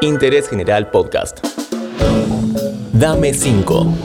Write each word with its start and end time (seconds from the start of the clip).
Interés 0.00 0.48
General 0.48 0.90
Podcast. 0.90 1.38
Dame 2.92 3.32
5. 3.32 3.98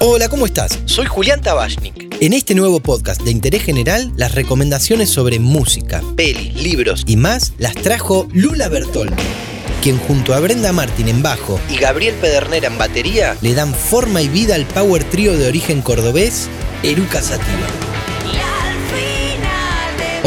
Hola, 0.00 0.28
¿cómo 0.28 0.46
estás? 0.46 0.78
Soy 0.86 1.04
Julián 1.06 1.42
Tabachnik. 1.42 2.16
En 2.20 2.32
este 2.32 2.54
nuevo 2.54 2.80
podcast 2.80 3.20
de 3.22 3.30
Interés 3.30 3.62
General, 3.62 4.10
las 4.16 4.34
recomendaciones 4.34 5.10
sobre 5.10 5.38
música, 5.38 6.02
pelis, 6.16 6.54
libros 6.54 7.04
y 7.06 7.16
más 7.16 7.52
las 7.58 7.74
trajo 7.74 8.26
Lula 8.32 8.68
Bertoldi, 8.68 9.22
quien 9.82 9.98
junto 9.98 10.32
a 10.32 10.40
Brenda 10.40 10.72
Martin 10.72 11.08
en 11.08 11.22
bajo 11.22 11.60
y 11.68 11.76
Gabriel 11.76 12.14
Pedernera 12.14 12.68
en 12.68 12.78
batería 12.78 13.36
le 13.42 13.54
dan 13.54 13.74
forma 13.74 14.22
y 14.22 14.28
vida 14.28 14.54
al 14.54 14.64
power 14.64 15.04
trío 15.04 15.36
de 15.36 15.46
origen 15.46 15.82
cordobés, 15.82 16.48
Eruca 16.82 17.20
Sativa. 17.20 17.66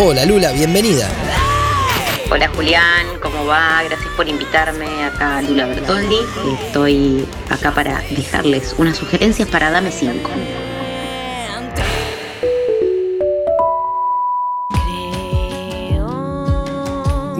Hola 0.01 0.23
Lula, 0.25 0.51
bienvenida. 0.53 1.09
Hola 2.31 2.47
Julián, 2.55 3.07
¿cómo 3.23 3.43
va? 3.47 3.81
Gracias 3.83 4.13
por 4.15 4.27
invitarme 4.27 5.03
acá 5.03 5.39
a 5.39 5.41
Lula 5.41 5.65
Bertoldi. 5.65 6.19
Estoy 6.63 7.27
acá 7.49 7.71
para 7.71 8.01
dejarles 8.11 8.75
unas 8.77 8.97
sugerencias 8.97 9.49
para 9.49 9.71
Dame 9.71 9.91
5. 9.91 10.29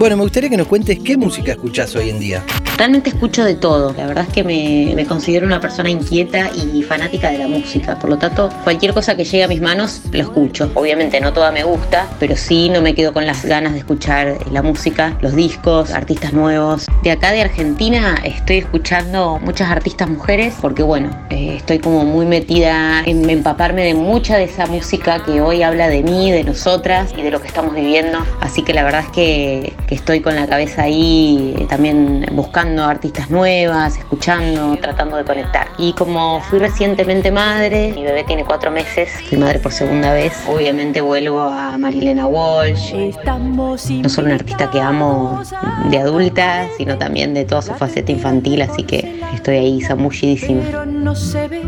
Bueno, 0.00 0.16
me 0.16 0.22
gustaría 0.22 0.48
que 0.48 0.56
nos 0.56 0.66
cuentes 0.66 0.98
qué 1.04 1.18
música 1.18 1.52
escuchás 1.52 1.94
hoy 1.94 2.08
en 2.08 2.18
día. 2.18 2.42
Realmente 2.80 3.10
escucho 3.10 3.44
de 3.44 3.54
todo. 3.54 3.92
La 3.92 4.06
verdad 4.06 4.24
es 4.26 4.32
que 4.32 4.42
me, 4.42 5.04
considero 5.04 5.44
una 5.46 5.60
persona 5.60 5.90
inquieta 5.90 6.50
y 6.54 6.82
fanática 6.82 7.30
de 7.30 7.36
la 7.36 7.46
música. 7.46 7.98
Por 7.98 8.08
lo 8.08 8.16
tanto, 8.16 8.48
cualquier 8.64 8.94
cosa 8.94 9.14
que 9.14 9.24
llegue 9.24 9.44
a 9.44 9.48
mis 9.48 9.60
manos, 9.60 10.00
lo 10.10 10.22
escucho. 10.22 10.70
Obviamente 10.72 11.20
no 11.20 11.34
toda 11.34 11.52
me 11.52 11.62
gusta, 11.62 12.08
pero 12.18 12.38
sí 12.38 12.70
no 12.70 12.80
me 12.80 12.94
quedo 12.94 13.12
con 13.12 13.26
las 13.26 13.44
ganas 13.44 13.74
de 13.74 13.80
escuchar 13.80 14.38
la 14.50 14.62
música, 14.62 15.18
los 15.20 15.36
discos, 15.36 15.90
artistas 15.90 16.32
nuevos. 16.32 16.86
De 17.02 17.10
acá 17.10 17.32
de 17.32 17.42
Argentina 17.42 18.14
estoy 18.24 18.56
escuchando 18.56 19.38
muchas 19.42 19.68
artistas 19.68 20.08
mujeres 20.08 20.54
porque 20.58 20.82
bueno, 20.82 21.10
eh, 21.28 21.56
estoy 21.56 21.80
como 21.80 22.06
muy 22.06 22.24
metida 22.24 23.02
en 23.04 23.28
empaparme 23.28 23.84
de 23.84 23.92
mucha 23.92 24.38
de 24.38 24.44
esa 24.44 24.66
música 24.66 25.22
que 25.22 25.42
hoy 25.42 25.62
habla 25.62 25.88
de 25.88 26.02
mí, 26.02 26.32
de 26.32 26.44
nosotras 26.44 27.12
y 27.14 27.20
de 27.20 27.30
lo 27.30 27.42
que 27.42 27.48
estamos 27.48 27.74
viviendo. 27.74 28.24
Así 28.40 28.62
que 28.62 28.72
la 28.72 28.84
verdad 28.84 29.02
es 29.02 29.10
que, 29.10 29.74
que 29.90 29.96
estoy 29.96 30.20
con 30.20 30.36
la 30.36 30.46
cabeza 30.46 30.84
ahí 30.84 31.52
eh, 31.58 31.66
también 31.68 32.24
buscando 32.30 32.84
artistas 32.84 33.28
nuevas, 33.28 33.98
escuchando, 33.98 34.76
tratando 34.80 35.16
de 35.16 35.24
conectar. 35.24 35.66
Y 35.78 35.94
como 35.94 36.40
fui 36.42 36.60
recientemente 36.60 37.32
madre, 37.32 37.92
mi 37.96 38.04
bebé 38.04 38.22
tiene 38.22 38.44
cuatro 38.44 38.70
meses, 38.70 39.10
fui 39.28 39.36
madre 39.36 39.58
por 39.58 39.72
segunda 39.72 40.14
vez, 40.14 40.44
obviamente 40.46 41.00
vuelvo 41.00 41.40
a 41.40 41.76
Marilena 41.76 42.28
Walsh, 42.28 42.94
no 43.24 44.08
solo 44.08 44.26
una 44.26 44.36
artista 44.36 44.70
que 44.70 44.80
amo 44.80 45.42
de 45.90 45.98
adulta, 45.98 46.68
sino 46.76 46.96
también 46.96 47.34
de 47.34 47.44
toda 47.44 47.60
su 47.60 47.74
faceta 47.74 48.12
infantil, 48.12 48.62
así 48.62 48.84
que 48.84 49.20
estoy 49.34 49.56
ahí 49.56 49.80
zamullidísima. 49.80 50.86
no 50.86 51.16
se 51.16 51.48
ve, 51.48 51.62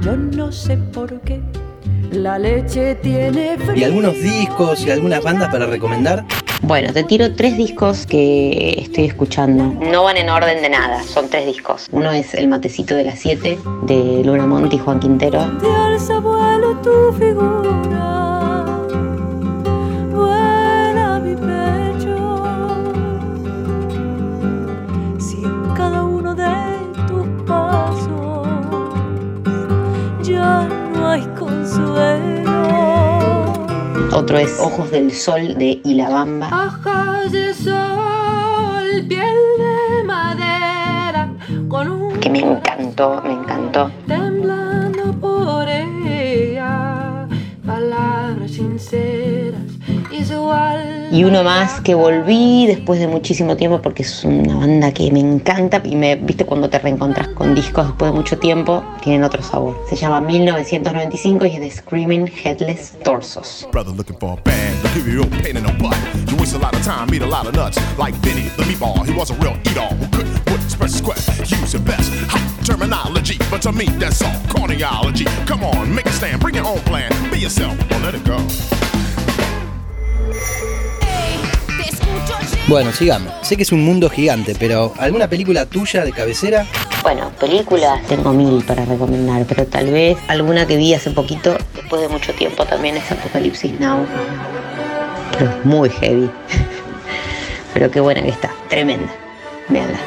yo 0.00 0.16
no 0.16 0.50
sé 0.50 0.76
por 0.76 1.20
qué. 1.20 1.40
La 2.10 2.38
leche 2.38 2.94
tiene 2.96 3.56
¿Y 3.74 3.82
algunos 3.82 4.14
discos 4.14 4.84
y 4.86 4.90
algunas 4.90 5.22
bandas 5.22 5.48
para 5.50 5.66
recomendar? 5.66 6.24
Bueno, 6.66 6.94
te 6.94 7.04
tiro 7.04 7.34
tres 7.34 7.58
discos 7.58 8.06
que 8.06 8.76
estoy 8.78 9.04
escuchando. 9.04 9.64
No 9.90 10.04
van 10.04 10.16
en 10.16 10.30
orden 10.30 10.62
de 10.62 10.70
nada, 10.70 11.02
son 11.02 11.28
tres 11.28 11.44
discos. 11.44 11.88
Uno 11.92 12.10
es 12.10 12.32
El 12.32 12.48
Matecito 12.48 12.94
de 12.94 13.04
las 13.04 13.18
Siete, 13.18 13.58
de 13.82 14.22
Luna 14.24 14.46
Monti 14.46 14.76
y 14.76 14.78
Juan 14.78 14.98
Quintero. 14.98 15.44
tu 16.82 17.12
figura, 17.18 17.73
Otro 34.14 34.38
es 34.38 34.60
Ojos 34.60 34.92
del 34.92 35.10
Sol 35.10 35.58
de 35.58 35.80
Ilabamba. 35.82 36.46
Ojos 36.46 37.32
de 37.32 37.52
sol, 37.52 39.04
piel 39.08 39.34
de 39.58 40.04
madera, 40.04 41.28
que 42.20 42.30
me 42.30 42.38
encantó, 42.38 43.20
me 43.24 43.32
encantó. 43.32 43.90
Y 51.14 51.22
uno 51.22 51.44
más 51.44 51.80
que 51.80 51.94
volví 51.94 52.66
después 52.66 52.98
de 52.98 53.06
muchísimo 53.06 53.56
tiempo 53.56 53.80
porque 53.80 54.02
es 54.02 54.24
una 54.24 54.56
banda 54.56 54.92
que 54.92 55.12
me 55.12 55.20
encanta 55.20 55.80
y 55.84 55.94
me, 55.94 56.16
viste 56.16 56.44
cuando 56.44 56.68
te 56.68 56.80
reencontras 56.80 57.28
con 57.28 57.54
discos 57.54 57.86
después 57.86 58.10
de 58.10 58.18
mucho 58.18 58.36
tiempo, 58.40 58.82
tienen 59.00 59.22
otro 59.22 59.40
sabor. 59.40 59.80
Se 59.88 59.94
llama 59.94 60.20
1995 60.20 61.46
y 61.46 61.50
es 61.50 61.60
de 61.60 61.70
Screaming 61.70 62.26
Headless 62.26 62.98
Torsos. 63.04 63.68
Come 75.46 75.62
on, 75.62 75.94
make 75.94 76.06
a 76.06 76.10
stand, 76.10 76.40
bring 76.40 76.56
your 76.56 76.66
own 76.66 76.80
plan, 76.80 77.12
be 77.30 77.38
yourself, 77.38 77.78
let 78.02 78.14
it 78.14 78.24
go. 78.24 78.38
Bueno, 82.66 82.92
sigamos. 82.92 83.30
Sé 83.42 83.58
que 83.58 83.62
es 83.62 83.72
un 83.72 83.84
mundo 83.84 84.08
gigante, 84.08 84.56
pero 84.58 84.94
¿alguna 84.98 85.28
película 85.28 85.66
tuya 85.66 86.02
de 86.02 86.12
cabecera? 86.12 86.66
Bueno, 87.02 87.30
películas 87.38 88.00
tengo 88.06 88.32
mil 88.32 88.64
para 88.64 88.86
recomendar, 88.86 89.44
pero 89.46 89.66
tal 89.66 89.90
vez 89.90 90.16
alguna 90.28 90.66
que 90.66 90.78
vi 90.78 90.94
hace 90.94 91.10
poquito, 91.10 91.58
después 91.74 92.00
de 92.00 92.08
mucho 92.08 92.32
tiempo 92.32 92.64
también 92.64 92.96
es 92.96 93.12
Apocalipsis 93.12 93.78
Now. 93.78 94.06
Pero 95.32 95.50
es 95.50 95.64
muy 95.66 95.90
heavy. 95.90 96.30
pero 97.74 97.90
qué 97.90 98.00
buena 98.00 98.22
que 98.22 98.30
está, 98.30 98.50
tremenda. 98.70 99.12
Veanla. 99.68 99.98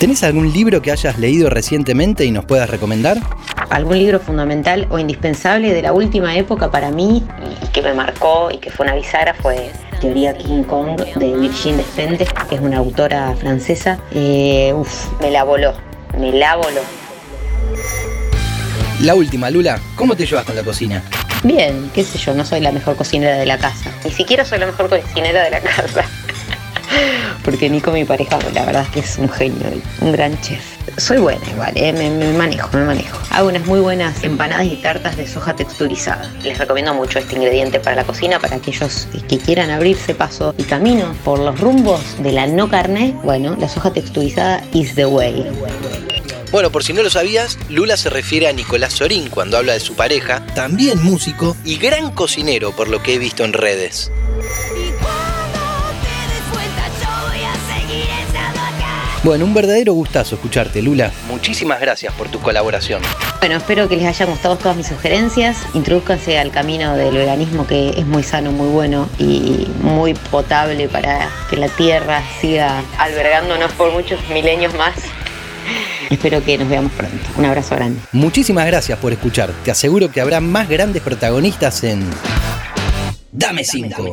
¿Tenés 0.00 0.24
algún 0.24 0.52
libro 0.52 0.82
que 0.82 0.90
hayas 0.90 1.16
leído 1.18 1.48
recientemente 1.48 2.24
y 2.24 2.32
nos 2.32 2.44
puedas 2.44 2.68
recomendar? 2.68 3.18
Algún 3.70 3.98
libro 3.98 4.20
fundamental 4.20 4.86
o 4.90 4.98
indispensable 4.98 5.72
de 5.72 5.82
la 5.82 5.92
última 5.92 6.36
época 6.36 6.70
para 6.70 6.90
mí 6.90 7.26
y 7.62 7.66
que 7.68 7.82
me 7.82 7.94
marcó 7.94 8.50
y 8.50 8.58
que 8.58 8.70
fue 8.70 8.86
una 8.86 8.94
bisagra 8.94 9.34
fue 9.34 9.70
Teoría 10.00 10.36
King 10.36 10.62
Kong 10.62 11.00
de 11.16 11.34
Virginie 11.36 11.78
Despentes, 11.78 12.28
que 12.48 12.54
es 12.54 12.60
una 12.60 12.78
autora 12.78 13.34
francesa. 13.36 13.98
Eh, 14.12 14.72
uf, 14.74 15.06
me 15.20 15.30
la 15.30 15.44
voló, 15.44 15.74
me 16.18 16.32
la 16.32 16.56
voló. 16.56 16.80
La 19.00 19.14
última, 19.14 19.50
Lula, 19.50 19.78
¿cómo 19.94 20.16
te 20.16 20.26
llevas 20.26 20.44
con 20.44 20.56
la 20.56 20.62
cocina? 20.62 21.02
Bien, 21.44 21.90
qué 21.94 22.02
sé 22.02 22.18
yo, 22.18 22.34
no 22.34 22.44
soy 22.44 22.60
la 22.60 22.72
mejor 22.72 22.96
cocinera 22.96 23.36
de 23.36 23.46
la 23.46 23.58
casa. 23.58 23.92
Ni 24.04 24.10
siquiera 24.10 24.44
soy 24.44 24.58
la 24.58 24.66
mejor 24.66 24.88
cocinera 24.88 25.44
de 25.44 25.50
la 25.50 25.60
casa. 25.60 26.04
Porque 27.44 27.68
Nico, 27.70 27.90
mi 27.92 28.04
pareja, 28.04 28.38
la 28.54 28.64
verdad 28.64 28.82
es 28.82 28.88
que 28.90 29.00
es 29.00 29.18
un 29.18 29.28
genio, 29.28 29.66
un 30.00 30.12
gran 30.12 30.40
chef 30.40 30.78
soy 30.98 31.18
buena 31.18 31.48
igual, 31.48 31.72
¿eh? 31.76 31.92
me, 31.92 32.32
manejo, 32.32 32.68
me 32.76 32.84
manejo. 32.84 33.18
Hago 33.30 33.48
unas 33.48 33.66
muy 33.66 33.80
buenas 33.80 34.22
empanadas 34.24 34.66
y 34.66 34.76
tartas 34.76 35.16
de 35.16 35.26
soja 35.26 35.54
texturizada. 35.54 36.30
Les 36.42 36.58
recomiendo 36.58 36.94
mucho 36.94 37.18
este 37.18 37.36
ingrediente 37.36 37.80
para 37.80 37.96
la 37.96 38.04
cocina, 38.04 38.38
para 38.38 38.56
aquellos 38.56 39.06
que 39.28 39.38
quieran 39.38 39.70
abrirse 39.70 40.14
paso 40.14 40.54
y 40.58 40.64
camino 40.64 41.14
por 41.24 41.38
los 41.38 41.58
rumbos 41.60 42.00
de 42.22 42.32
la 42.32 42.46
no 42.46 42.68
carne. 42.68 43.14
Bueno, 43.22 43.56
la 43.58 43.68
soja 43.68 43.92
texturizada 43.92 44.62
is 44.72 44.94
the 44.94 45.06
way. 45.06 45.46
Bueno, 46.50 46.72
por 46.72 46.82
si 46.82 46.92
no 46.92 47.02
lo 47.02 47.10
sabías, 47.10 47.58
Lula 47.68 47.96
se 47.96 48.08
refiere 48.08 48.48
a 48.48 48.52
Nicolás 48.52 48.94
Sorín 48.94 49.28
cuando 49.28 49.58
habla 49.58 49.74
de 49.74 49.80
su 49.80 49.94
pareja, 49.94 50.44
también 50.54 51.02
músico 51.02 51.56
y 51.64 51.76
gran 51.76 52.10
cocinero 52.10 52.72
por 52.72 52.88
lo 52.88 53.02
que 53.02 53.14
he 53.14 53.18
visto 53.18 53.44
en 53.44 53.52
redes. 53.52 54.10
Bueno, 59.24 59.44
un 59.44 59.52
verdadero 59.52 59.94
gustazo 59.94 60.36
escucharte, 60.36 60.80
Lula. 60.80 61.10
Muchísimas 61.28 61.80
gracias 61.80 62.14
por 62.14 62.28
tu 62.28 62.38
colaboración. 62.40 63.02
Bueno, 63.40 63.56
espero 63.56 63.88
que 63.88 63.96
les 63.96 64.06
hayan 64.06 64.30
gustado 64.30 64.56
todas 64.56 64.76
mis 64.76 64.86
sugerencias. 64.86 65.66
Introduzcanse 65.74 66.38
al 66.38 66.52
camino 66.52 66.96
del 66.96 67.16
veganismo 67.16 67.66
que 67.66 67.90
es 67.90 68.06
muy 68.06 68.22
sano, 68.22 68.52
muy 68.52 68.68
bueno 68.68 69.08
y 69.18 69.66
muy 69.82 70.14
potable 70.14 70.88
para 70.88 71.28
que 71.50 71.56
la 71.56 71.68
Tierra 71.68 72.22
siga 72.40 72.82
albergándonos 72.98 73.72
por 73.72 73.92
muchos 73.92 74.20
milenios 74.28 74.72
más. 74.74 74.94
Espero 76.10 76.42
que 76.42 76.56
nos 76.56 76.68
veamos 76.68 76.92
pronto. 76.92 77.16
Un 77.36 77.44
abrazo 77.44 77.74
grande. 77.74 78.00
Muchísimas 78.12 78.66
gracias 78.66 78.98
por 78.98 79.12
escuchar. 79.12 79.50
Te 79.64 79.72
aseguro 79.72 80.10
que 80.10 80.20
habrá 80.20 80.40
más 80.40 80.68
grandes 80.68 81.02
protagonistas 81.02 81.82
en 81.82 82.08
Dame 83.32 83.62
5. 83.62 84.12